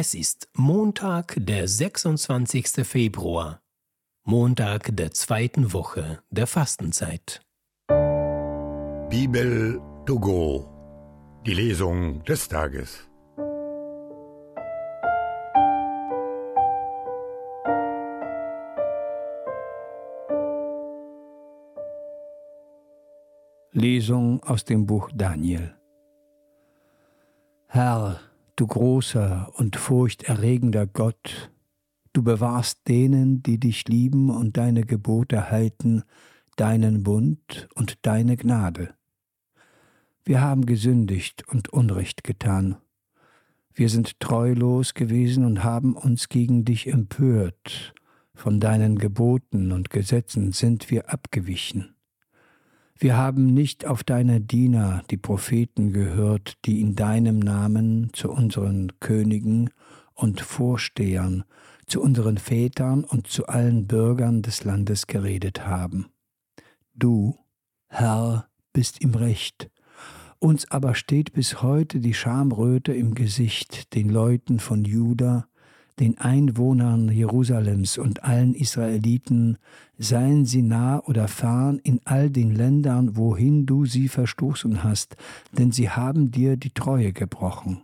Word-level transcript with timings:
Es 0.00 0.14
ist 0.14 0.48
Montag, 0.54 1.34
der 1.38 1.66
26. 1.66 2.86
Februar, 2.86 3.60
Montag 4.24 4.94
der 4.96 5.10
zweiten 5.10 5.72
Woche 5.72 6.22
der 6.30 6.46
Fastenzeit. 6.46 7.40
Bibel 9.10 9.82
to 10.06 10.20
go, 10.20 10.68
die 11.44 11.52
Lesung 11.52 12.22
des 12.22 12.46
Tages. 12.46 13.08
Lesung 23.72 24.40
aus 24.44 24.64
dem 24.64 24.86
Buch 24.86 25.10
Daniel. 25.12 25.74
Herr, 27.66 28.20
du 28.60 28.66
großer 28.66 29.52
und 29.56 29.76
furchterregender 29.76 30.86
Gott, 30.86 31.50
du 32.12 32.22
bewahrst 32.22 32.88
denen, 32.88 33.42
die 33.42 33.58
dich 33.58 33.86
lieben 33.88 34.30
und 34.30 34.56
deine 34.56 34.84
Gebote 34.84 35.50
halten, 35.50 36.02
deinen 36.56 37.04
Bund 37.04 37.68
und 37.74 38.04
deine 38.04 38.36
Gnade. 38.36 38.94
Wir 40.24 40.40
haben 40.40 40.66
gesündigt 40.66 41.44
und 41.48 41.72
Unrecht 41.72 42.24
getan. 42.24 42.76
Wir 43.72 43.88
sind 43.88 44.18
treulos 44.18 44.94
gewesen 44.94 45.44
und 45.44 45.62
haben 45.62 45.94
uns 45.94 46.28
gegen 46.28 46.64
dich 46.64 46.88
empört. 46.88 47.94
Von 48.34 48.60
deinen 48.60 48.98
Geboten 48.98 49.72
und 49.72 49.90
Gesetzen 49.90 50.52
sind 50.52 50.90
wir 50.90 51.12
abgewichen. 51.12 51.94
Wir 53.00 53.16
haben 53.16 53.46
nicht 53.54 53.86
auf 53.86 54.02
deine 54.02 54.40
Diener, 54.40 55.02
die 55.08 55.16
Propheten, 55.16 55.92
gehört, 55.92 56.58
die 56.64 56.80
in 56.80 56.96
deinem 56.96 57.38
Namen 57.38 58.10
zu 58.12 58.28
unseren 58.28 58.92
Königen 58.98 59.70
und 60.14 60.40
Vorstehern, 60.40 61.44
zu 61.86 62.02
unseren 62.02 62.38
Vätern 62.38 63.04
und 63.04 63.28
zu 63.28 63.46
allen 63.46 63.86
Bürgern 63.86 64.42
des 64.42 64.64
Landes 64.64 65.06
geredet 65.06 65.64
haben. 65.64 66.06
Du, 66.92 67.38
Herr, 67.86 68.48
bist 68.72 69.00
im 69.00 69.14
Recht, 69.14 69.70
uns 70.40 70.68
aber 70.68 70.96
steht 70.96 71.32
bis 71.32 71.62
heute 71.62 72.00
die 72.00 72.14
Schamröte 72.14 72.92
im 72.92 73.14
Gesicht, 73.14 73.94
den 73.94 74.08
Leuten 74.08 74.58
von 74.58 74.84
Juda, 74.84 75.47
den 76.00 76.18
Einwohnern 76.18 77.10
Jerusalems 77.10 77.98
und 77.98 78.24
allen 78.24 78.54
Israeliten, 78.54 79.58
seien 79.98 80.44
sie 80.44 80.62
nah 80.62 81.00
oder 81.00 81.28
fern 81.28 81.80
in 81.82 82.00
all 82.04 82.30
den 82.30 82.54
Ländern, 82.54 83.16
wohin 83.16 83.66
du 83.66 83.84
sie 83.84 84.08
verstoßen 84.08 84.84
hast, 84.84 85.16
denn 85.52 85.72
sie 85.72 85.90
haben 85.90 86.30
dir 86.30 86.56
die 86.56 86.70
Treue 86.70 87.12
gebrochen. 87.12 87.82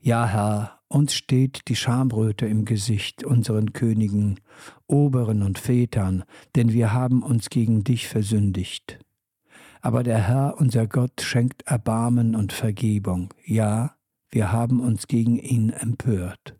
Ja, 0.00 0.26
Herr, 0.26 0.80
uns 0.88 1.14
steht 1.14 1.68
die 1.68 1.76
Schamröte 1.76 2.46
im 2.46 2.64
Gesicht, 2.64 3.24
unseren 3.24 3.72
Königen, 3.72 4.40
Oberen 4.86 5.42
und 5.42 5.58
Vätern, 5.58 6.24
denn 6.56 6.72
wir 6.72 6.92
haben 6.92 7.22
uns 7.22 7.48
gegen 7.48 7.84
dich 7.84 8.06
versündigt. 8.08 8.98
Aber 9.80 10.02
der 10.02 10.18
Herr, 10.18 10.56
unser 10.58 10.86
Gott, 10.86 11.20
schenkt 11.20 11.62
Erbarmen 11.62 12.34
und 12.34 12.52
Vergebung. 12.52 13.32
Ja, 13.44 13.96
wir 14.30 14.50
haben 14.52 14.80
uns 14.80 15.08
gegen 15.08 15.38
ihn 15.38 15.70
empört. 15.70 16.56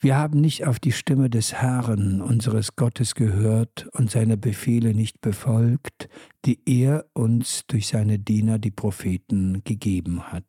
Wir 0.00 0.16
haben 0.16 0.40
nicht 0.40 0.66
auf 0.66 0.78
die 0.78 0.92
Stimme 0.92 1.30
des 1.30 1.54
Herrn, 1.54 2.20
unseres 2.20 2.76
Gottes, 2.76 3.14
gehört 3.14 3.88
und 3.92 4.10
seine 4.10 4.36
Befehle 4.36 4.94
nicht 4.94 5.20
befolgt, 5.20 6.08
die 6.44 6.60
er 6.66 7.06
uns 7.14 7.62
durch 7.66 7.88
seine 7.88 8.18
Diener, 8.18 8.58
die 8.58 8.70
Propheten, 8.70 9.62
gegeben 9.64 10.24
hat. 10.32 10.44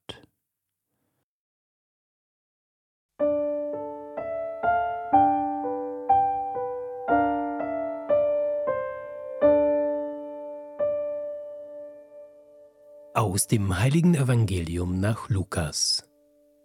Aus 13.14 13.48
dem 13.48 13.78
heiligen 13.78 14.16
Evangelium 14.16 15.00
nach 15.00 15.30
Lukas. 15.30 16.09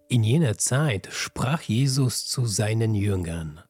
In 0.08 0.22
jener 0.22 0.58
Zeit 0.58 1.08
sprach 1.10 1.62
Jesus 1.62 2.26
zu 2.26 2.44
seinen 2.44 2.94
Jüngern, 2.94 3.62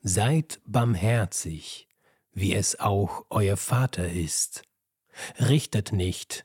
Seid 0.00 0.60
barmherzig, 0.66 1.88
wie 2.32 2.54
es 2.54 2.80
auch 2.80 3.24
euer 3.30 3.56
Vater 3.56 4.10
ist. 4.10 4.64
Richtet 5.38 5.92
nicht, 5.92 6.44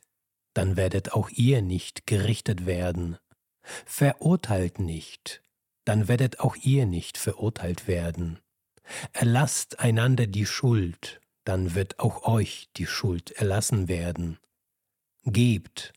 dann 0.53 0.77
werdet 0.77 1.11
auch 1.11 1.29
ihr 1.31 1.63
nicht 1.63 2.05
gerichtet 2.05 2.67
werden. 2.67 3.17
Verurteilt 3.63 4.77
nicht, 4.77 5.41
dann 5.85 6.07
werdet 6.07 6.39
auch 6.39 6.55
ihr 6.55 6.85
nicht 6.85 7.17
verurteilt 7.17 7.87
werden. 7.87 8.39
Erlasst 9.11 9.79
einander 9.79 10.27
die 10.27 10.45
Schuld, 10.45 11.19
dann 11.45 11.73
wird 11.73 11.99
auch 11.99 12.23
euch 12.27 12.69
die 12.77 12.85
Schuld 12.85 13.31
erlassen 13.31 13.87
werden. 13.87 14.37
Gebt, 15.23 15.93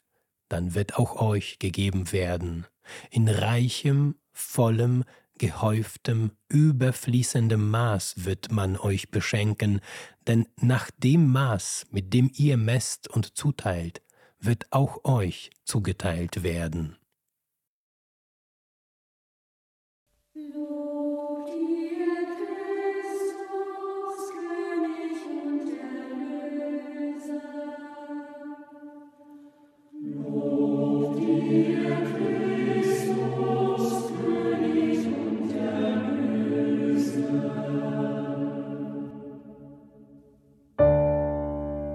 dann 0.49 0.75
wird 0.75 0.97
auch 0.97 1.21
euch 1.21 1.59
gegeben 1.59 2.11
werden 2.11 2.67
in 3.11 3.29
reichem, 3.29 4.17
vollem, 4.33 5.05
gehäuftem, 5.39 6.33
überfließendem 6.49 7.71
Maß 7.71 8.25
wird 8.25 8.53
man 8.53 8.77
euch 8.77 9.11
beschenken, 9.11 9.81
denn 10.27 10.47
nach 10.61 10.91
dem 10.99 11.33
Maß, 11.33 11.87
mit 11.91 12.15
dem 12.15 12.31
ihr 12.35 12.57
messt 12.57 13.09
und 13.09 13.37
zuteilt, 13.37 14.03
wird 14.39 14.67
auch 14.71 15.05
euch 15.05 15.51
zugeteilt 15.65 16.43
werden. 16.43 16.97